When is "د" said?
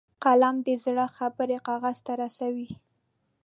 0.65-0.67